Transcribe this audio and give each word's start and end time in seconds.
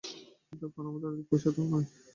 এক্ষণে 0.53 0.87
আমাদের 0.89 1.09
অধিক 1.11 1.25
পয়সা 1.29 1.49
তো 1.55 1.61
নাই। 1.71 1.85